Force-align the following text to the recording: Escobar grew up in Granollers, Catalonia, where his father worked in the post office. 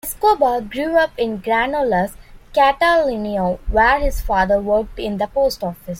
Escobar 0.03 0.61
grew 0.61 0.97
up 0.97 1.11
in 1.15 1.37
Granollers, 1.37 2.13
Catalonia, 2.53 3.59
where 3.69 3.99
his 3.99 4.19
father 4.19 4.59
worked 4.59 4.97
in 4.97 5.19
the 5.19 5.27
post 5.27 5.63
office. 5.63 5.89